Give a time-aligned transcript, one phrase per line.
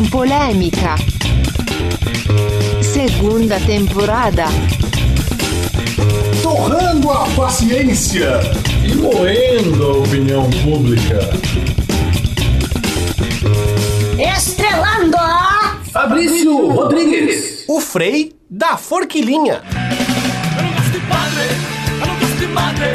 [0.00, 0.94] com polêmica.
[2.82, 4.44] Segunda temporada.
[6.42, 8.40] Torrando a paciência.
[8.82, 11.18] E moendo a opinião pública.
[14.18, 15.78] Estrelando a...
[15.92, 17.64] Fabrício Rodrigues.
[17.68, 19.60] O Frei da Forquilinha.
[20.56, 21.44] Eu não gosto de padre,
[22.00, 22.86] eu não gosto de madre,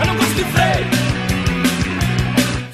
[0.00, 0.95] eu não gosto de frei.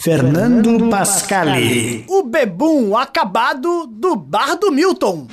[0.02, 2.04] Fernando Pascali.
[2.08, 5.28] O bebum acabado do bar do Milton.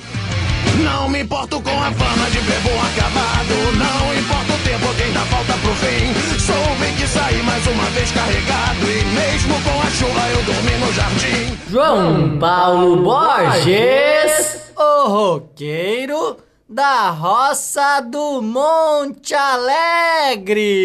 [0.84, 3.52] Não me importo com a fama de bebum acabado.
[3.76, 6.14] Não importa o tempo que ainda falta pro fim.
[6.38, 8.80] Sou o bem que saí mais uma vez carregado.
[8.82, 11.58] E mesmo com a chuva eu dormi no jardim.
[11.68, 16.36] João Paulo Borges, o roqueiro
[16.70, 20.76] da roça do Monte Alegre.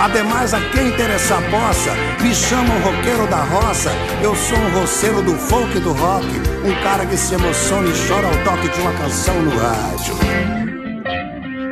[0.00, 3.92] Ademais, a quem interessar possa, me chamam roqueiro da roça.
[4.20, 6.26] Eu sou um roceiro do folk e do rock.
[6.64, 10.16] Um cara que se emociona e chora ao toque de uma canção no rádio.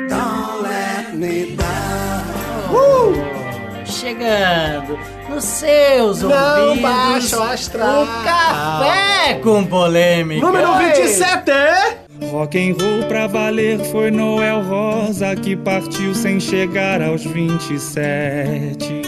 [0.09, 2.73] Don't let me down.
[2.73, 3.85] Uh!
[3.85, 4.97] Chegando
[5.29, 6.83] nos seus Não ouvidos.
[6.83, 8.05] baixa o astral.
[8.05, 10.47] O café com polêmica.
[10.47, 11.98] Número 27 é...
[12.31, 19.03] Rock and roll pra valer foi Noel Rosa que partiu sem chegar aos 27.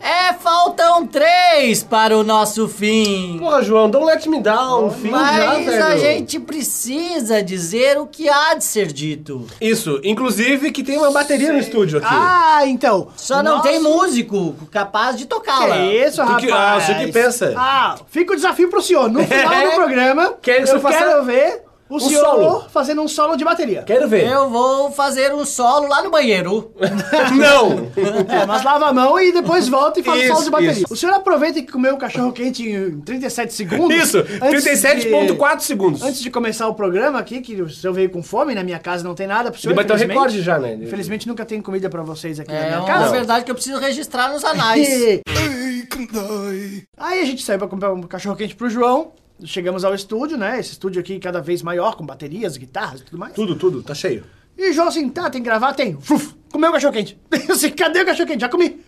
[0.00, 3.38] É, faltam três para o nosso fim.
[3.38, 4.90] Porra, João, don't let me down.
[4.90, 5.84] Fim já, Mas velho.
[5.84, 9.46] a gente precisa dizer o que há de ser dito.
[9.60, 12.08] Isso, inclusive que tem uma bateria no estúdio aqui.
[12.10, 13.08] Ah, então.
[13.16, 15.76] Só não Nosso- tem músico capaz de tocá-la.
[15.76, 16.44] Que isso, Tu rapaz?
[16.44, 17.54] que- ah, você que pensa.
[17.56, 19.08] Ah, fica o desafio pro senhor.
[19.10, 22.64] No final do programa, Quero que eu faça quero ver o um senhor solo.
[22.70, 23.82] fazendo um solo de bateria.
[23.82, 24.26] Quero ver.
[24.28, 26.72] Eu vou fazer um solo lá no banheiro.
[27.36, 27.90] Não!
[28.28, 30.72] É, mas lava a mão e depois volta e faz o Isso, solo de bateria.
[30.72, 30.84] isso.
[30.92, 33.96] O senhor aproveita que comeu o cachorro quente em 37 segundos.
[33.96, 36.02] Isso, antes 37.4 de- segundos.
[36.02, 39.04] Antes de começar o programa aqui, que o senhor veio com fome, na minha casa
[39.04, 39.72] não tem nada pro senhor.
[39.72, 40.16] Ele bateu o infelizmente.
[40.18, 40.74] recorde já, né?
[40.80, 43.10] Infelizmente nunca tem comida pra vocês aqui na É minha uma casa.
[43.12, 44.88] verdade que eu preciso registrar nos anais.
[44.88, 45.22] E-
[46.96, 49.12] Aí a gente saiu pra comprar um cachorro quente pro João.
[49.42, 50.60] Chegamos ao estúdio, né?
[50.60, 53.32] Esse estúdio aqui cada vez maior, com baterias, guitarras e tudo mais.
[53.34, 54.24] Tudo, tudo, tá cheio.
[54.56, 55.74] E o João assim, tá, tem que gravar?
[55.74, 55.98] Tem.
[56.00, 57.18] Fuf, comeu o cachorro quente.
[57.48, 58.40] Eu assim, cadê o cachorro quente?
[58.40, 58.80] Já comi.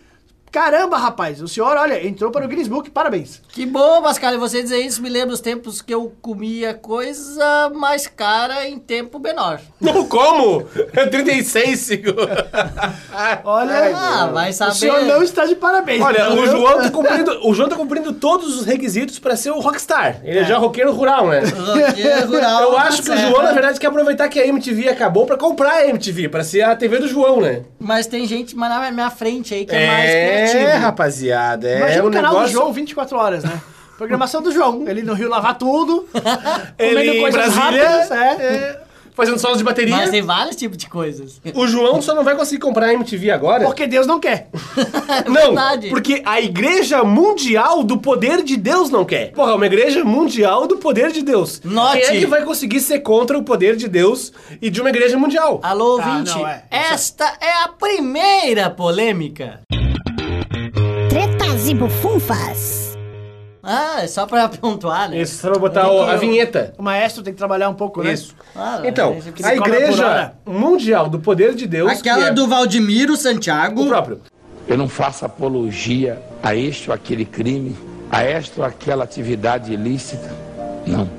[0.57, 3.39] Caramba, rapaz, o senhor, olha, entrou para o Guinness Book, parabéns.
[3.49, 7.71] Que bom, Pascal, e você dizer isso me lembra os tempos que eu comia coisa
[7.75, 9.59] mais cara em tempo menor.
[9.79, 10.65] Não, como?
[10.93, 12.25] É 36 segundos.
[13.45, 14.73] Olha, Ah, vai o saber.
[14.73, 16.01] senhor não está de parabéns.
[16.01, 16.45] Olha, o?
[16.47, 20.21] João, tá cumprindo, o João tá cumprindo todos os requisitos pra ser o rockstar.
[20.23, 21.41] Ele é, já roqueiro rural, né?
[21.41, 23.17] Roqueiro rural, Eu tá acho que o.
[23.17, 26.63] João, na verdade, quer aproveitar que a MTV acabou pra comprar a MTV, pra ser
[26.63, 27.61] a TV do João, né?
[27.79, 32.05] Mas tem gente mais na minha frente aí que é, mais É, rapaziada, é Imagina
[32.05, 32.53] o canal negócio...
[32.53, 33.61] do João 24 horas, né?
[33.97, 34.87] Programação do João.
[34.87, 36.07] Ele no Rio lavar tudo.
[36.77, 38.81] Ele comendo em coisas Brasília, rápidas, é.
[39.15, 39.95] fazendo solos de bateria.
[39.95, 41.41] Mas tem vários tipos de coisas.
[41.55, 43.63] O João só não vai conseguir comprar a MTV agora.
[43.65, 44.49] Porque Deus não quer.
[45.25, 45.89] Não, verdade.
[45.89, 49.31] porque a Igreja Mundial do Poder de Deus não quer.
[49.31, 51.59] Porra, uma Igreja Mundial do Poder de Deus.
[51.63, 51.99] Note.
[51.99, 54.31] Quem é que vai conseguir ser contra o poder de Deus
[54.61, 55.59] e de uma Igreja Mundial?
[55.63, 56.63] Alô, Ah, ouvinte, não, é.
[56.69, 59.61] esta é a primeira polêmica.
[61.67, 62.97] E bufunfas.
[63.61, 65.21] Ah, é só pra pontuar, né?
[65.21, 66.73] Isso, só pra botar o- a vinheta.
[66.77, 68.13] O maestro tem que trabalhar um pouco, né?
[68.13, 68.33] Isso.
[68.53, 70.33] Claro, Então, que a se cobra por Igreja hora.
[70.45, 71.91] Mundial do Poder de Deus.
[71.91, 73.83] Aquela que é do Valdemiro Santiago.
[73.83, 74.21] O próprio.
[74.67, 77.75] Eu não faço apologia a este ou aquele crime,
[78.09, 80.31] a esta ou aquela atividade ilícita.
[80.85, 81.09] Não.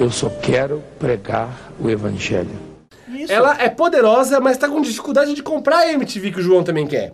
[0.00, 2.66] Eu só quero pregar o Evangelho.
[3.08, 3.32] Isso.
[3.32, 6.86] Ela é poderosa, mas tá com dificuldade de comprar a MTV que o João também
[6.86, 7.12] quer.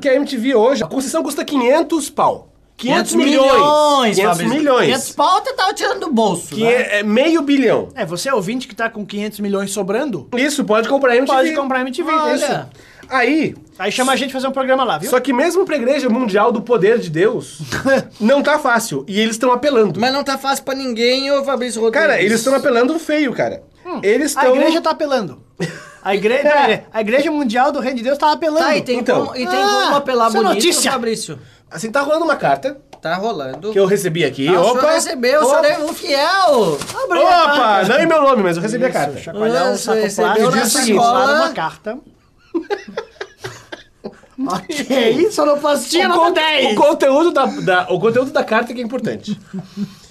[0.00, 2.48] Porque a MTV hoje, a concessão custa 500 pau.
[2.78, 3.52] 500, 500 milhões.
[3.52, 4.58] milhões, 500 Fabrício.
[4.58, 4.86] milhões.
[4.86, 6.72] 500 pau você tava tirando do bolso, Que né?
[6.72, 7.88] é, é meio bilhão.
[7.94, 10.26] É, você é ouvinte que tá com 500 milhões sobrando?
[10.34, 11.36] Isso, pode comprar a MTV.
[11.36, 12.34] Pode comprar a MTV, Olha.
[12.34, 12.66] isso.
[13.10, 15.10] Aí, Aí chama a gente fazer um programa lá, viu?
[15.10, 17.58] só que mesmo pra Igreja Mundial do Poder de Deus,
[18.20, 19.04] não tá fácil.
[19.08, 19.98] E eles estão apelando.
[19.98, 22.06] Mas não tá fácil pra ninguém, ô Fabrício Rodrigues.
[22.08, 23.62] Cara, eles estão apelando feio, cara.
[24.02, 24.54] Eles A estão...
[24.56, 25.42] igreja tá apelando.
[26.02, 26.84] A igreja, É.
[26.92, 28.64] a igreja mundial do Reino de Deus tá apelando.
[28.64, 29.26] Tá, e tem, Então.
[29.26, 30.92] como, e tem Ah, como apelar isso é bonito, notícia.
[30.92, 31.38] Fabrício.
[31.70, 33.72] Assim, tá rolando uma carta Tá rolando.
[33.72, 34.46] que eu recebi aqui.
[34.48, 34.80] Ah, o Opa!
[34.80, 36.78] senhor recebeu, o senhor é um fiel.
[37.04, 37.82] Abriu a Opa!
[37.88, 39.18] Não é meu nome, mas eu recebi a carta.
[39.18, 41.98] Chacoalhar um saco plástico diz o seguinte, uma carta.
[44.48, 46.72] ok, sonoplastia O, nota con- 10.
[46.72, 49.38] o conteúdo da, da- o conteúdo da carta que é importante.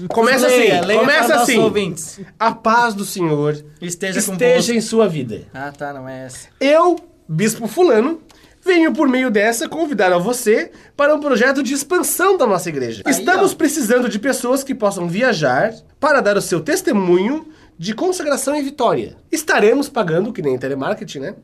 [0.10, 1.60] Começa Leia, assim, leia começa para nossos assim.
[1.60, 2.20] ouvintes.
[2.40, 4.72] A paz do Senhor Esteja esteja convosco.
[4.74, 5.48] em sua vida.
[5.54, 6.48] Ah, tá, não é essa.
[6.60, 6.96] Eu,
[7.28, 8.22] bispo fulano,
[8.62, 13.02] Venho por meio dessa convidar a você para um projeto de expansão da nossa igreja.
[13.06, 13.56] Aí, Estamos ó.
[13.56, 17.48] precisando de pessoas que possam viajar para dar o seu testemunho
[17.78, 19.16] de consagração e vitória.
[19.32, 21.36] Estaremos pagando, que nem telemarketing, né?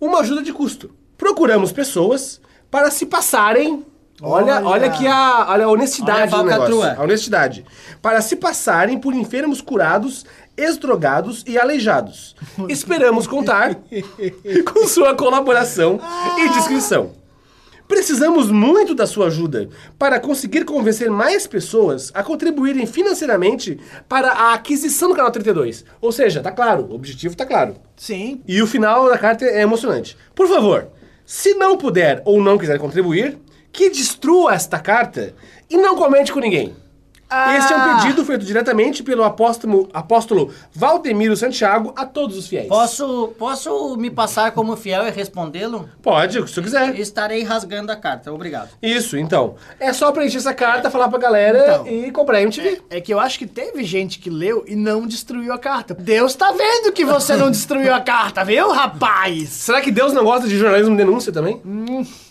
[0.00, 0.90] Uma ajuda de custo.
[1.16, 2.40] Procuramos pessoas
[2.70, 3.84] para se passarem.
[4.22, 4.86] Olha, olha, Olha.
[4.86, 7.00] aqui a, olha a honestidade Olha a do negócio.
[7.00, 7.64] A honestidade.
[8.00, 10.24] Para se passarem por enfermos curados,
[10.56, 12.36] ex-drogados e aleijados.
[12.68, 13.74] Esperamos contar
[14.72, 15.98] com sua colaboração
[16.38, 17.24] e descrição.
[17.86, 19.68] Precisamos muito da sua ajuda
[19.98, 23.78] para conseguir convencer mais pessoas a contribuírem financeiramente
[24.08, 25.84] para a aquisição do canal 32.
[26.00, 27.76] Ou seja, tá claro, o objetivo tá claro.
[27.94, 28.40] Sim.
[28.48, 30.16] E o final da carta é emocionante.
[30.34, 30.88] Por favor,
[31.24, 33.38] se não puder ou não quiser contribuir,
[33.72, 35.34] que destrua esta carta
[35.68, 36.74] e não comente com ninguém.
[37.28, 37.56] Ah.
[37.56, 42.68] Este é um pedido feito diretamente pelo apóstolo, apóstolo Valdemiro Santiago a todos os fiéis.
[42.68, 45.88] Posso, posso me passar como fiel e respondê-lo?
[46.02, 46.98] Pode, se quiser.
[46.98, 48.68] Estarei rasgando a carta, obrigado.
[48.82, 49.54] Isso, então.
[49.80, 51.86] É só preencher essa carta, falar pra galera Então.
[51.86, 52.82] e comprar MTV.
[52.90, 55.94] É que eu acho que teve gente que leu e não destruiu a carta.
[55.94, 59.48] Deus tá vendo que você não destruiu a carta, viu, rapaz?
[59.48, 61.60] Será que Deus não gosta de jornalismo denúncia também?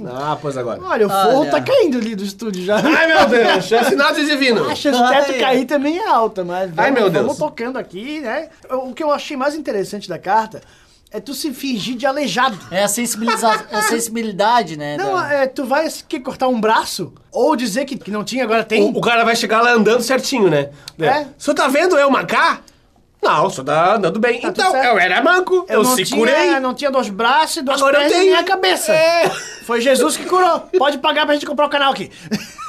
[0.06, 0.80] Ah, pois agora.
[0.84, 2.78] Olha, o forro tá caindo ali do estúdio já.
[2.78, 4.70] Ai, meu Deus, é sinal de divino.
[4.70, 5.40] A chance do teto Ai.
[5.40, 7.24] cair também é alta, mas Ai, vamos, meu Deus.
[7.26, 8.50] vamos tocando aqui, né?
[8.70, 10.62] O que eu achei mais interessante da carta
[11.12, 12.58] é tu se fingir de aleijado.
[12.72, 14.98] É a, sensibiliza- a sensibilidade, né?
[14.98, 18.44] Não, da- é, tu vai que cortar um braço ou dizer que, que não tinha,
[18.44, 18.82] agora tem.
[18.84, 20.70] O, o cara vai chegar lá andando certinho, né?
[21.00, 21.22] É.
[21.22, 22.62] O senhor tá vendo eu mancar?
[23.22, 24.42] Não, senhor tá andando bem.
[24.42, 26.60] Tá então, eu era manco, eu, não se tinha, curei.
[26.60, 28.24] não tinha dois braços e duas Agora eu e tenho.
[28.26, 28.92] nem a cabeça.
[28.92, 29.30] É.
[29.64, 30.60] Foi Jesus que curou.
[30.78, 32.12] Pode pagar pra gente comprar o canal aqui.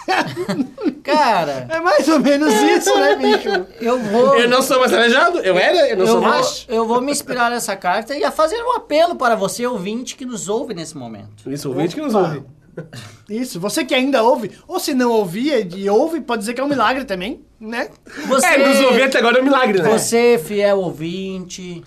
[1.02, 3.48] Cara, É mais ou menos isso, né, bicho?
[3.80, 4.34] eu vou.
[4.36, 5.38] Eu não sou mais aleijado?
[5.38, 5.88] Eu era?
[5.90, 6.66] Eu não eu sou vou, mais?
[6.68, 10.24] eu vou me inspirar nessa carta e a fazer um apelo para você, ouvinte, que
[10.24, 11.50] nos ouve nesse momento.
[11.50, 12.42] Isso, ouvinte que nos ouve.
[13.30, 16.64] Isso, você que ainda ouve, ou se não ouvia e ouve, pode dizer que é
[16.64, 17.88] um milagre também, né?
[18.26, 19.88] Você, É, nos ouvir até agora é um milagre, né?
[19.88, 21.84] você fiel ouvinte,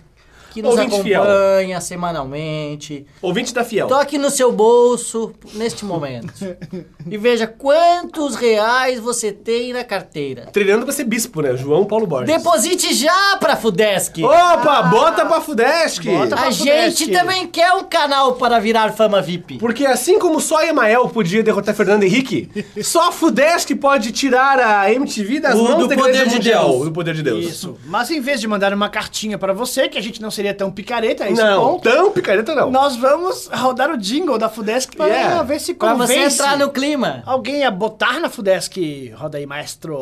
[0.58, 1.22] que nos Ouvinte fiel.
[1.22, 3.88] acompanha semanalmente, Ouvinte da Fiel.
[3.88, 6.34] toque no seu bolso neste momento
[7.08, 10.48] e veja quantos reais você tem na carteira.
[10.52, 11.56] Treinando pra ser bispo, né?
[11.56, 12.36] João Paulo Borges.
[12.36, 14.24] Deposite já pra Fudesc.
[14.24, 16.04] Opa, bota pra Fudesc!
[16.10, 17.12] Bota A pra gente Fudesc.
[17.12, 19.60] também quer um canal para virar fama VIP.
[19.60, 22.50] Porque assim como só Emael podia derrotar Fernando Henrique,
[22.84, 26.70] só a Fudesc pode tirar a MTV das O mãos do da poder de Mundial.
[26.72, 26.86] Deus.
[26.86, 27.46] Do poder de Deus.
[27.46, 27.78] Isso.
[27.86, 30.72] Mas em vez de mandar uma cartinha pra você, que a gente não seria tão
[30.72, 32.70] picareta, é esse Não, ponto, tão picareta não.
[32.72, 35.44] nós vamos rodar o jingle da Fudesc pra Yeah.
[35.44, 37.22] ver se Pra convence você entrar no clima.
[37.26, 39.12] alguém a botar na Fudesc.
[39.16, 39.98] Roda aí, maestro.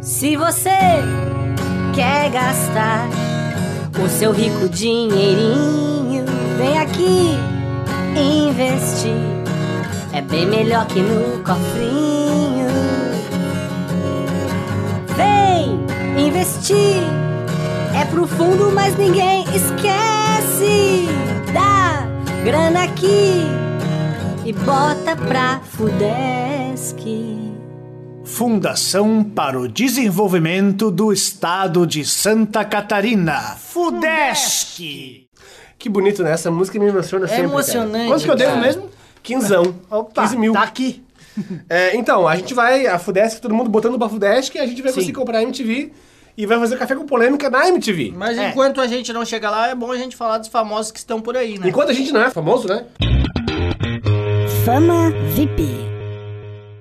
[0.00, 0.70] Se você
[1.94, 3.06] quer gastar
[4.02, 6.24] o seu rico dinheirinho,
[6.56, 7.36] vem aqui
[8.16, 9.12] investir.
[10.12, 12.68] É bem melhor que no cofrinho.
[15.16, 17.02] Vem investir.
[17.94, 21.06] É pro fundo, mas ninguém esquece.
[21.52, 22.06] Dá
[22.44, 23.42] grana aqui
[24.44, 27.00] e bota pra Fudesc.
[28.24, 33.56] Fundação para o Desenvolvimento do Estado de Santa Catarina.
[33.58, 35.26] Fudesc.
[35.78, 36.32] Que bonito, né?
[36.32, 37.44] Essa música me emociona É sempre.
[37.44, 38.06] emocionante.
[38.08, 38.88] Quanto que eu devo mesmo?
[39.22, 39.74] Quinzão.
[39.90, 40.52] Opa, 15 mil.
[40.52, 41.02] tá aqui.
[41.70, 44.82] É, então, a gente vai, a Fudesc, todo mundo botando pra Fudesc, e a gente
[44.82, 44.96] vai Sim.
[44.96, 45.92] conseguir comprar a MTV
[46.42, 48.12] e vai fazer café com polêmica na MTV.
[48.16, 48.48] Mas É.
[48.48, 51.20] enquanto a gente não chega lá, é bom a gente falar dos famosos que estão
[51.20, 51.68] por aí, né?
[51.68, 52.84] Enquanto a gente não é famoso, né?
[54.64, 55.68] Fama VIP.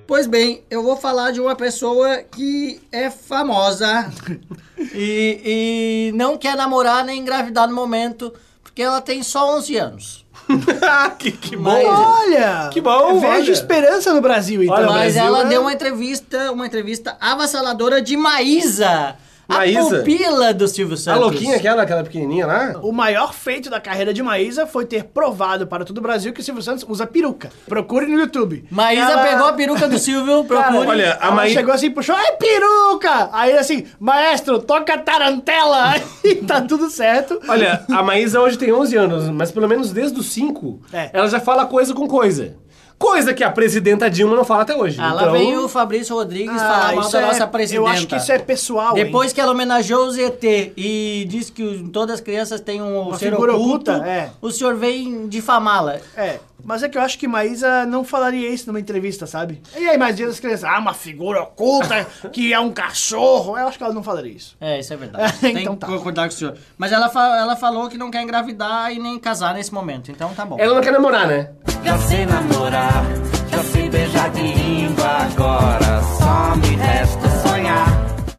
[0.08, 4.10] Pois bem, eu vou falar de uma pessoa que é famosa
[4.94, 10.26] e, e não quer namorar nem engravidar no momento, porque ela tem só 11 anos.
[11.20, 11.64] que, que bom.
[11.64, 12.70] Mas- Olha!
[12.74, 13.52] Que bom, Eu Vejo olha.
[13.52, 14.76] esperança no Brasil, então.
[14.76, 19.16] Olha, Mas Brasil ela é- deu uma entrevista, uma entrevista avassaladora de Maísa,
[19.58, 19.96] Maísa?
[19.96, 21.22] a pupila do Silvio A Santos.
[21.22, 22.76] louquinha aquela, aquela pequenininha lá?
[22.82, 26.42] O maior feito da carreira de Maísa foi ter provado para todo o Brasil que
[26.42, 27.50] o Silvio Santos usa peruca.
[27.68, 28.66] Procure no YouTube.
[28.70, 30.88] Maísa Ela- pegou a peruca do Silvio, procure.
[30.88, 33.30] olha, a Ela Maí- chegou assim, puxou, é peruca!
[33.32, 35.94] Aí assim, maestro, toca tarantela!
[36.24, 37.40] Aí tá tudo certo.
[37.48, 41.10] Olha, a Maísa hoje tem 11 anos, mas pelo menos desde os 5, É.
[41.14, 42.56] ela já fala coisa com coisa.
[43.00, 45.00] Coisa que a presidenta Dilma não fala até hoje.
[45.00, 47.82] Ah, lá então, vem o Fabrício Rodrigues Ah, falar mal isso da é- nossa presidenta.
[47.82, 49.06] Eu acho que isso é pessoal, hein?
[49.06, 53.18] Depois que ela homenageou o ZT e disse que todas as crianças têm um Uma
[53.18, 54.30] ser oculto, oculta, é.
[54.42, 55.98] o senhor vem difamá-la.
[56.18, 56.40] É.
[56.64, 59.62] Mas é que eu acho que Maísa não falaria isso numa entrevista, sabe?
[59.76, 63.58] E aí, mais vezes as crianças, ah, uma figura oculta que é um cachorro.
[63.58, 64.56] Eu acho que ela não falaria isso.
[64.60, 65.24] É, isso é verdade.
[65.24, 65.88] É, Tem então que tá.
[65.88, 66.58] concordar com o senhor.
[66.78, 70.34] Mas ela, fa- ela falou que não quer engravidar e nem casar nesse momento, então
[70.34, 70.58] tá bom.
[70.60, 71.52] Ela não quer namorar, né?
[71.84, 73.04] Já sei namorar,
[73.50, 77.88] já sei beijar de língua, agora só me resta sonhar.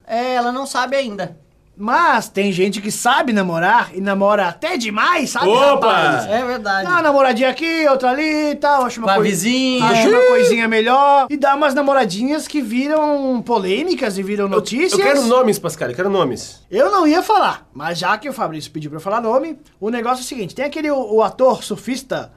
[0.06, 1.36] É, ela não sabe ainda.
[1.82, 5.48] Mas tem gente que sabe namorar e namora até demais, sabe?
[5.48, 5.90] Opa!
[5.90, 6.26] rapaz?
[6.26, 6.84] É verdade.
[6.84, 8.84] Dá uma namoradinha aqui, outra ali e tal.
[8.84, 9.84] Acha uma, Com a coi- vizinha.
[9.86, 11.26] acha uma coisinha melhor.
[11.30, 14.92] E dá umas namoradinhas que viram polêmicas e viram notícias.
[14.92, 16.60] Eu quero nomes, Pascal, eu quero nomes.
[16.70, 19.88] Eu não ia falar, mas já que o Fabrício pediu pra eu falar nome, o
[19.88, 22.30] negócio é o seguinte: tem aquele o, o ator surfista,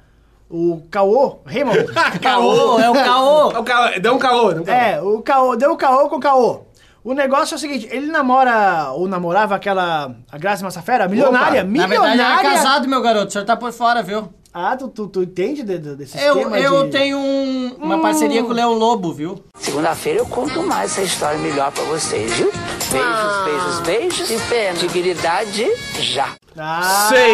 [0.50, 1.84] o Caô Raymond.
[2.22, 3.52] Caô, é o caô.
[3.52, 4.74] É o caô, dá um caô, dá um caô.
[4.76, 6.62] É, o Caô, deu o Caô com o Caô.
[7.04, 11.70] O negócio é o seguinte, ele namora, ou namorava aquela, a Graça Massafera, milionária, Opa,
[11.72, 12.16] Na milionária.
[12.18, 13.28] verdade, ela é casado, meu garoto.
[13.28, 14.30] O senhor tá por fora, viu?
[14.54, 16.92] Ah, tu, tu, tu entende de, de, desse Eu, eu de...
[16.92, 19.44] tenho um- uma parceria com o Leão Lobo, viu?
[19.58, 22.52] Segunda-feira eu conto mais essa história melhor pra vocês, viu?
[22.92, 24.28] Beijos, beijos, beijos.
[24.28, 24.78] Que pena.
[24.78, 25.66] Dignidade
[26.00, 26.30] já.
[26.58, 27.34] Ah, Sei.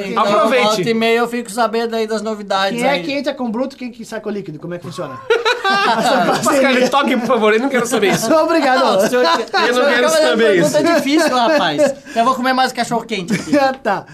[0.00, 0.18] entendi.
[0.18, 0.64] Aproveite.
[0.66, 3.02] Volta e meia eu fico sabendo aí das novidades Quem é aí.
[3.02, 4.58] que entra com bruto, quem que sai com líquido?
[4.58, 5.18] Como é que funciona?
[5.62, 8.32] Pascal, toque, por favor, eu não quero saber isso.
[8.34, 8.80] Obrigado.
[8.80, 10.72] Não, senhor, Eu não quero saber isso.
[10.72, 11.94] pergunta difícil, rapaz.
[12.14, 13.56] Eu vou comer mais cachorro quente aqui.
[13.58, 14.06] Ah, tá.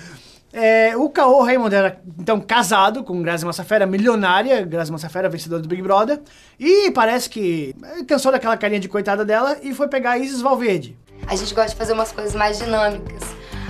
[0.55, 5.69] É, o Caô Raymond era, então, casado com Grazi Massafera, milionária, Grazi Massafera, vencedora do
[5.69, 6.21] Big Brother,
[6.61, 7.75] e parece que
[8.07, 10.95] cansou daquela carinha de coitada dela e foi pegar a Isis Valverde.
[11.27, 13.23] A gente gosta de fazer umas coisas mais dinâmicas.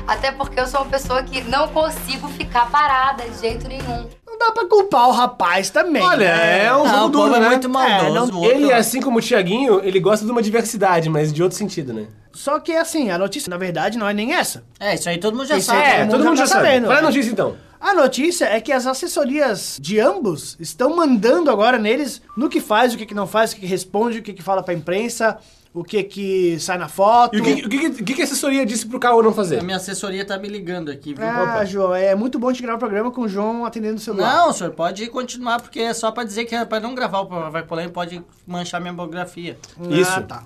[0.06, 4.06] Até porque eu sou uma pessoa que não consigo ficar parada de jeito nenhum.
[4.26, 6.02] Não dá pra culpar o rapaz também.
[6.02, 6.64] Olha, né?
[6.66, 7.48] é um Não, jogo o duro, é né?
[7.48, 8.30] muito maldoso.
[8.30, 11.56] É, não- Ele, assim como o Tiaguinho, ele gosta de uma diversidade, mas de outro
[11.56, 12.06] sentido, né?
[12.32, 14.64] Só que, assim, a notícia, na verdade, não é nem essa.
[14.80, 15.80] É, isso aí todo mundo já Isso sabe.
[15.82, 16.66] É, todo mundo já tá sabe.
[16.66, 17.56] sabendo, Fala a notícia, então.
[17.80, 22.94] A notícia é que as assessorias de ambos estão mandando agora neles no que faz,
[22.94, 25.36] o que, que não faz, o que, que responde, o que, que fala pra imprensa,
[25.74, 27.34] o que que sai na foto.
[27.36, 29.58] E o que, o que, o que, que a assessoria disse pro Caô não fazer?
[29.60, 31.24] A minha assessoria tá me ligando aqui, viu?
[31.26, 34.34] Ah, João, é muito bom te gravar o programa com o João atendendo o celular.
[34.34, 37.20] Não, o senhor pode continuar, porque é só pra dizer que é pra não gravar
[37.20, 39.56] o Vai Polêmico, pode manchar minha biografia.
[39.90, 40.12] Isso.
[40.14, 40.42] Ah, tá.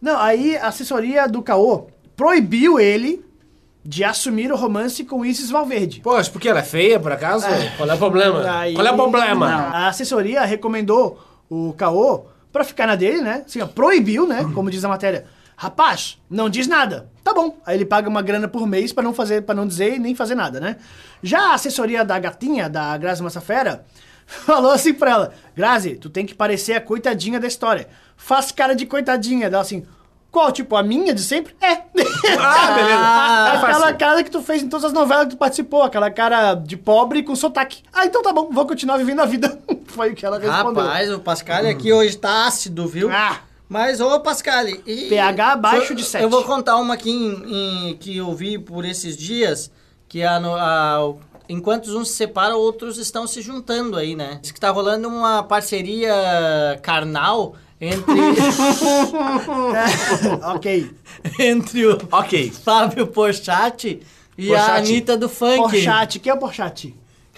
[0.00, 3.24] Não, aí a assessoria do Caô proibiu ele
[3.82, 6.00] de assumir o romance com Isis Valverde.
[6.00, 7.46] Poxa, porque ela é feia, por acaso?
[7.76, 8.58] Qual é o problema?
[8.58, 9.48] Aí- Qual é o problema?
[9.48, 11.18] Não, a assessoria recomendou
[11.48, 12.26] o Caô
[12.56, 13.42] pra ficar na dele, né?
[13.44, 14.50] Assim, ó, proibiu, né?
[14.54, 15.26] Como diz a matéria.
[15.58, 17.10] Rapaz, não diz nada.
[17.22, 17.58] Tá bom.
[17.66, 20.14] Aí ele paga uma grana por mês pra não fazer, para não dizer e nem
[20.14, 20.76] fazer nada, né?
[21.22, 23.84] Já a assessoria da gatinha, da Grazi Massafera,
[24.26, 27.88] falou assim pra ela: Grazi, tu tem que parecer a coitadinha da história.
[28.16, 29.50] Faz cara de coitadinha.
[29.50, 29.86] Dela assim.
[30.36, 30.52] Qual?
[30.52, 31.56] Tipo, a minha de sempre?
[31.62, 31.72] É.
[31.72, 32.98] Ah, beleza.
[33.00, 33.66] Ah, fácil.
[33.76, 36.76] aquela cara que tu fez em todas as novelas que tu participou, aquela cara de
[36.76, 37.82] pobre com sotaque.
[37.90, 39.58] Ah, então tá bom, vou continuar vivendo a vida.
[39.86, 40.82] Foi o que ela respondeu.
[40.82, 43.08] Rapaz, o Pascal aqui hoje tá ácido, viu?
[43.10, 43.38] Ah.
[43.66, 45.08] Mas, ô Pascal, e...
[45.08, 46.22] pH abaixo eu- de sete.
[46.22, 49.70] Eu vou contar uma aqui em- em- que eu vi por esses dias,
[50.06, 51.14] que a, no- a-
[51.48, 54.38] enquanto uns se separam, outros estão se juntando aí, né?
[54.42, 58.14] Diz que tá rolando uma parceria carnal entre...
[60.54, 60.90] ok.
[61.38, 62.52] entre o Ok.
[62.64, 64.00] Fábio Porchat
[64.38, 64.78] e a Porchat.
[64.78, 65.56] Anitta do funk.
[65.56, 66.94] Porchat, quem é o Porchat?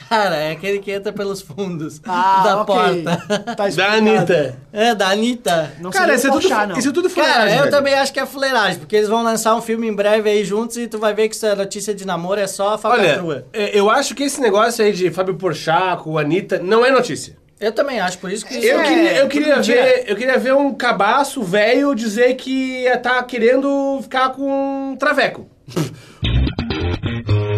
[0.09, 3.02] Cara, é aquele que entra pelos fundos Ah, da ok.
[3.02, 3.54] porta.
[3.57, 3.92] Tá Da.
[3.95, 4.57] Anitta.
[4.73, 5.73] É, da Anitta.
[5.80, 6.78] Não Cara, isso é, tudo, não.
[6.78, 7.76] isso é tudo Cara, fuleiragem, eu velho.
[7.76, 10.76] também acho que é fuleiragem, porque eles vão lançar um filme em breve aí juntos
[10.76, 12.80] e tu vai ver que essa notícia de namoro é só a.
[12.88, 16.92] Olha, é, eu acho que esse negócio aí de Fábio Porchat com Anitta não é
[16.92, 17.37] notícia.
[17.61, 18.55] Eu também acho, por isso que...
[18.65, 23.23] Eu É, queria, eu, queria ver, eu queria ver um cabaço velho dizer que tá
[23.25, 25.49] querendo ficar com um traveco.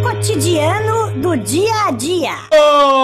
[0.02, 2.32] Cotidiano do dia a dia.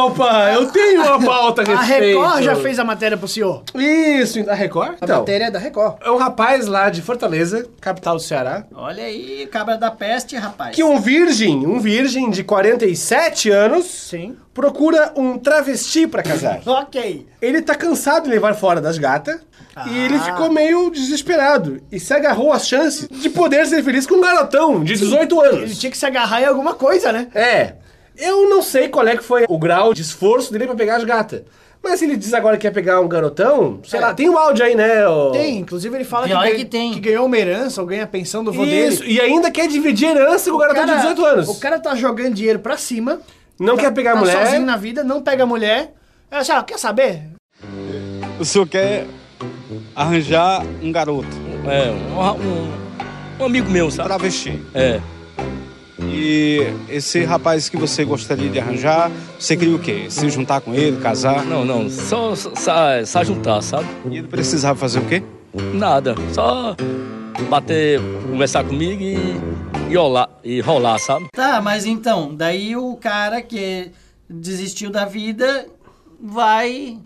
[0.05, 2.19] Opa, eu tenho uma pauta a A respeito.
[2.21, 3.63] Record já fez a matéria pro senhor.
[3.75, 4.93] Isso, a Record?
[5.01, 5.97] A Então, matéria é da Record.
[6.05, 10.75] é um rapaz lá de Fortaleza, capital do Ceará, Olha aí, cabra da peste, rapaz.
[10.75, 14.37] que um virgem, um virgem de 47 anos, Sim.
[14.55, 16.61] procura um travesti pra casar.
[16.67, 17.27] Ok.
[17.41, 19.41] Ele tá cansado de levar fora das gatas
[19.91, 20.21] e ele Ah.
[20.21, 24.83] ficou meio desesperado e se agarrou às chances de poder ser feliz com um garotão
[24.83, 25.79] de 18 Ele anos.
[25.79, 27.29] tinha que se agarrar em alguma coisa, né?
[27.35, 27.75] É.
[28.19, 31.05] Eu não sei qual é que foi o grau de esforço dele pra pegar as
[31.05, 31.43] gatas.
[31.83, 34.03] Mas ele diz agora que quer pegar um garotão, sei É.
[34.03, 35.07] lá, tem um áudio aí, né?
[35.07, 36.93] ô- Tem, inclusive ele fala que, é que tem.
[36.95, 39.13] que ganhou uma herança ou ganha a pensão do vô Isso, dele.
[39.15, 41.49] e ainda quer dividir herança com o garotão de 18 anos.
[41.49, 43.21] O cara tá jogando dinheiro pra cima.
[43.61, 44.45] Não tá- quer pegar a tá mulher.
[44.47, 45.93] sozinho na vida, não pega a mulher.
[46.31, 47.23] É assim, ó, quer saber?
[48.41, 49.07] O senhor quer
[49.95, 51.29] arranjar um garoto?
[51.71, 52.73] É, um, um,
[53.41, 54.09] um amigo meu, sabe?
[54.09, 54.61] Travesti.
[54.75, 55.01] É.
[55.99, 60.07] E esse rapaz que você gostaria de arranjar, você queria o quê?
[60.11, 61.45] Se juntar com ele, casar?
[61.45, 63.87] Não, não, só, só, só juntar, sabe?
[64.11, 65.23] E ele precisava fazer o quê?
[65.73, 66.77] Nada, só
[67.49, 68.01] bater,
[68.31, 69.17] conversar comigo e,
[69.91, 71.27] e, rolar, e rolar, sabe?
[71.33, 73.91] Tá, mas então, daí o cara que
[74.29, 75.67] desistiu da vida
[76.21, 76.99] vai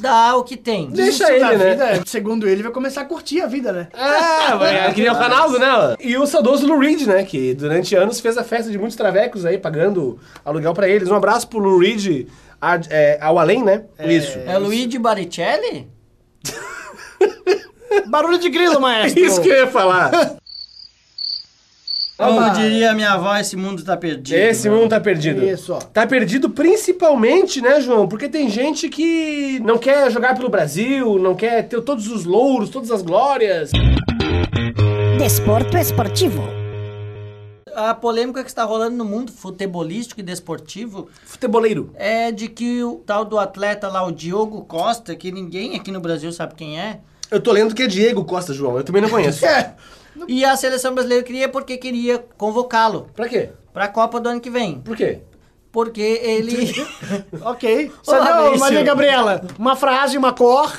[0.00, 0.88] dar o que tem.
[0.90, 1.70] Deixa Isso ele, né?
[1.70, 3.88] vida, segundo ele, vai começar a curtir a vida, né?
[3.92, 5.96] É, vai criar o canal, né?
[6.00, 7.24] E o saudoso Lou Reed, né?
[7.24, 11.08] Que durante anos fez a festa de muitos travecos aí, pagando aluguel pra eles.
[11.08, 12.26] Um abraço pro Lou Reed
[12.60, 13.84] a- é, ao além, né?
[14.00, 14.38] Isso.
[14.46, 15.88] É Luigi Baricelli?
[18.06, 19.20] Barulho de grilo, maestro.
[19.24, 20.10] Isso que eu ia falar.
[22.18, 24.36] Como diria minha avó, esse mundo tá perdido.
[24.36, 24.74] Esse né?
[24.74, 25.44] mundo tá perdido.
[25.44, 25.78] Isso, ó.
[25.78, 28.08] Tá perdido principalmente, né, João?
[28.08, 32.70] Porque tem gente que não quer jogar pelo Brasil, não quer ter todos os louros,
[32.70, 33.70] todas as glórias.
[35.16, 36.42] Desporto esportivo.
[37.72, 41.92] A polêmica que está rolando no mundo futebolístico e desportivo Futeboleiro.
[41.94, 46.00] é de que o tal do atleta lá, o Diogo Costa, que ninguém aqui no
[46.00, 46.98] Brasil sabe quem é,
[47.30, 48.76] Eu tô lendo que é Diego Costa, João.
[48.76, 49.46] Eu também não conheço.
[49.46, 49.76] É.
[50.26, 53.50] e a seleção brasileira queria porque queria convocá-lo Pra quê?
[53.72, 54.80] para a Copa do ano que vem.
[54.80, 55.20] Por quê?
[55.70, 56.74] Porque ele.
[57.42, 57.92] Ok.
[58.06, 58.58] Olá, Maurício.
[58.60, 60.72] Maria Gabriela, uma frase, uma cor.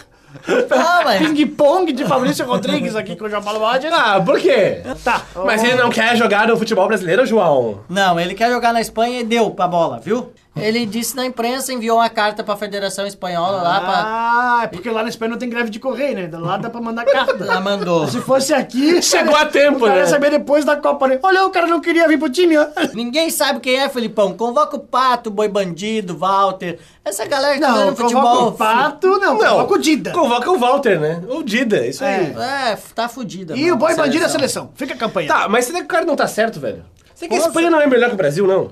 [0.72, 3.92] Ah, mas- Ping-pong de Fabrício Rodrigues aqui com o João Paulo Roger.
[3.94, 4.82] Ah, por quê?
[5.04, 5.24] Tá.
[5.46, 7.82] Mas ele não quer jogar no futebol brasileiro, João?
[7.90, 10.32] Não, ele quer jogar na Espanha e deu pra bola, viu?
[10.56, 14.04] Ele disse na imprensa, enviou uma carta pra Federação Espanhola lá pra.
[14.06, 16.30] Ah, é porque lá na Espanha não tem greve de correio, né?
[16.38, 17.46] Lá dá pra mandar carta.
[17.46, 18.08] Lá mandou.
[18.08, 19.00] Se fosse aqui.
[19.02, 20.06] Chegou a tempo, né?
[20.06, 21.20] saber depois da Copa, né?
[21.22, 22.68] Olha, o cara não queria vir pro time, ó.
[22.94, 24.34] Ninguém sabe quem é, Felipão.
[24.34, 26.80] Convoca o Pato, Boi Bandido, Walter.
[27.06, 28.48] Essa galera que tá Não, jogando convoca futebol.
[28.48, 30.12] o Pato, não, convoca o Dida.
[30.12, 31.24] Convoca o Walter, né?
[31.30, 32.36] O Dida, isso aí.
[32.38, 33.56] É, tá fudida.
[33.56, 34.72] E mano, o Boi a Bandido é a seleção.
[34.76, 35.28] Fica a campanha.
[35.28, 36.84] Tá, mas será que o cara não tá certo, velho?
[37.16, 37.48] Será que a.
[37.48, 38.72] Espanha não é melhor que o Brasil, não?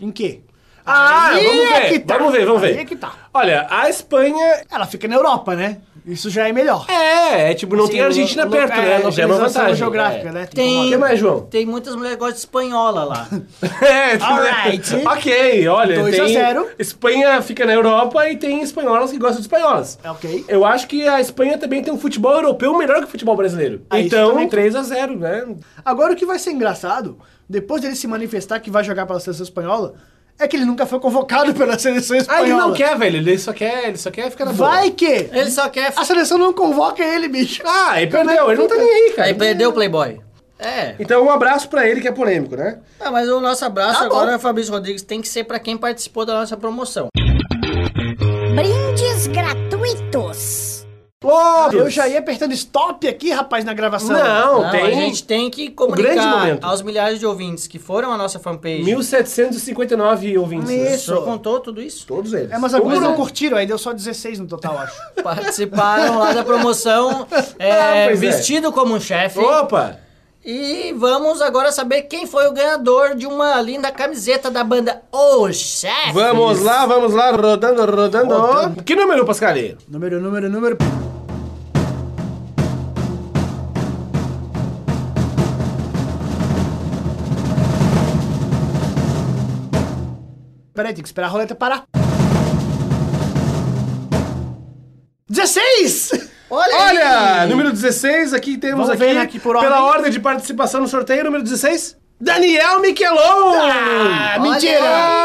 [0.00, 0.42] Em quê?
[0.86, 2.16] Ah, Aí vamos é ver, que tá.
[2.18, 2.80] vamos ver, vamos Aí ver.
[2.80, 3.12] é que tá.
[3.34, 5.78] Olha, a Espanha Ela fica na Europa, né?
[6.06, 6.86] Isso já é melhor.
[6.88, 8.86] é, é tipo, não Assim, tem a Argentina lo- perto, lo- né?
[8.94, 9.74] é, Já é uma localização vantagem.
[9.76, 10.32] geográfica, é.
[10.32, 10.46] né?
[10.46, 11.40] Tem, O que mais, João?
[11.40, 13.28] tem muitas mulheres que gostam de espanhola lá.
[13.82, 14.94] É, tem- Alright.
[15.04, 16.68] ok, olha, 2 a tem 0.
[16.78, 19.98] Espanha fica na Europa e tem espanholas que gostam de espanholas.
[20.04, 20.44] É ok.
[20.46, 23.82] Eu acho que a Espanha também tem um futebol europeu melhor que o futebol brasileiro.
[23.90, 24.48] Ah, isso então, também.
[24.48, 25.44] 3 a 0 né?
[25.84, 27.18] Agora o que vai ser engraçado,
[27.48, 29.94] depois dele se manifestar que vai jogar pela seleção espanhola,
[30.38, 32.46] é que ele nunca foi convocado pela seleção Ah, espanhola.
[32.48, 33.16] ele não quer, velho.
[33.16, 34.70] Ele só quer, ele só quer ficar na boa.
[34.70, 35.92] Vai que Ele só quer.
[35.96, 37.62] a seleção não convoca ele, bicho.
[37.64, 38.50] Ah, ele perdeu.
[38.50, 39.28] Ele não tá nem aí, cara.
[39.28, 40.20] Aí perdeu o Playboy.
[40.58, 40.94] É.
[40.98, 42.78] Então, um abraço pra ele que é polêmico, né?
[42.98, 44.38] Ah, mas o nosso abraço Tá agora.
[44.38, 47.08] Fabrício Rodrigues, tem que ser pra quem participou da nossa promoção.
[48.54, 50.65] Brindes gratuitos.
[51.72, 54.14] Eu já ia apertando stop aqui, rapaz, na gravação.
[54.14, 58.18] Não, Não, tem a gente tem que comunicar aos milhares de ouvintes que foram à
[58.18, 58.82] nossa fanpage.
[58.82, 60.68] 1759 ouvintes.
[60.68, 60.94] né?
[60.94, 62.06] O senhor contou tudo isso?
[62.06, 62.52] Todos eles.
[62.52, 63.16] É, mas alguns não é.
[63.16, 64.94] curtiram, aí deu só 16 no total, acho.
[65.22, 67.26] Participaram lá da promoção
[67.58, 68.14] é, Ah, é.
[68.14, 69.38] vestido como um chefe.
[69.38, 69.98] Opa!
[70.48, 75.52] E vamos agora saber quem foi o ganhador de uma linda camiseta da banda O
[75.52, 76.12] Chefe.
[76.12, 78.84] Vamos lá, vamos lá, rodando, rodando.
[78.84, 79.76] Que número, Pascali?
[79.88, 80.78] Número, número, número.
[90.72, 91.82] Peraí, tem que esperar a roleta parar.
[95.28, 96.35] 16!
[96.48, 97.48] Olha, Olha, aí!
[97.48, 99.96] número 16, aqui temos Vamos aqui, ver aqui por pela ordem.
[99.96, 103.54] ordem de participação no sorteio, número 16, Daniel Miquelon!
[103.60, 104.80] Ah, mentira!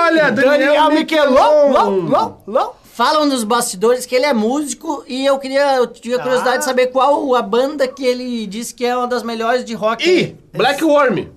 [0.08, 1.70] Olha, Daniel, Daniel Miquelon!
[1.70, 2.08] Miquelon!
[2.10, 2.74] Lon, Lon.
[2.94, 6.60] Falam nos bastidores que ele é músico e eu queria, eu tive a curiosidade Ah.
[6.60, 10.08] de saber qual a banda que ele disse que é uma das melhores de rock.
[10.08, 11.28] E Black Worm.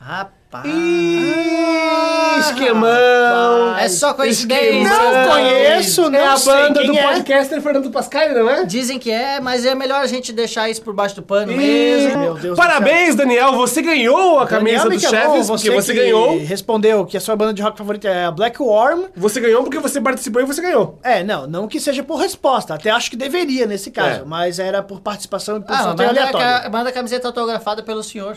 [0.00, 0.35] Rapaz.
[0.64, 3.76] Ih, esquemão.
[3.76, 4.88] É só coincidência.
[4.88, 7.02] Não conheço, não É a sei banda quem do é.
[7.02, 8.64] podcaster Fernando Pascali, não é?
[8.64, 11.56] Dizem que é, mas é melhor a gente deixar isso por baixo do pano Ih,
[11.56, 12.18] mesmo.
[12.18, 15.92] Meu Deus do Parabéns, Daniel, você ganhou a camisa Daniel dos Miquelon, chefes, porque você
[15.92, 16.38] que ganhou.
[16.38, 19.04] respondeu que a sua banda de rock favorita é a Black Worm.
[19.16, 20.98] Você ganhou porque você participou e você ganhou.
[21.02, 24.24] É, não, não que seja por resposta, até acho que deveria nesse caso, É.
[24.24, 26.66] mas era por participação e por Ah, sorteio aleatório.
[26.66, 28.36] a, manda a camiseta autografada pelo senhor.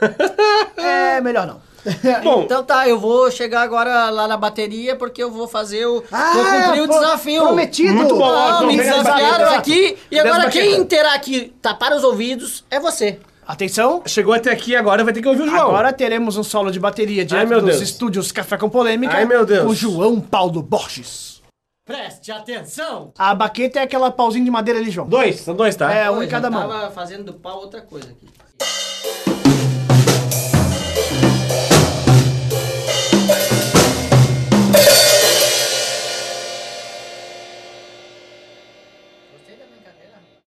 [0.76, 1.60] É, melhor não.
[2.22, 6.02] Bom, Então tá, eu vou chegar agora lá na bateria porque eu vou fazer o.
[6.10, 7.42] Ah, vou cumprir o desafio.
[7.44, 7.94] prometido.
[7.94, 12.80] Muito bom, João, me desafiaram aqui e agora quem terá que tapar os ouvidos é
[12.80, 13.20] você.
[13.46, 15.68] Atenção, chegou até aqui agora, vai ter que ouvir o João.
[15.68, 17.82] agora teremos um solo de bateria direto meu dos Deus.
[17.82, 19.64] estúdios Café com Polêmica Ai, meu Deus.
[19.64, 21.40] com João Paulo Borges.
[21.86, 23.12] Preste atenção!
[23.16, 25.06] A baqueta é aquela pauzinho de madeira ali, João.
[25.08, 25.92] Dois, são dois, tá?
[25.94, 26.68] É, um em eu cada mão.
[26.68, 28.26] tava fazendo do pau outra coisa aqui.